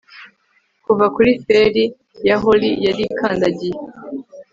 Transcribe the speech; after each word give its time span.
Kuva 0.85 1.05
kuri 1.15 1.31
feri 1.45 1.83
ya 2.27 2.35
holly 2.41 2.69
yarikandagiye 2.85 3.77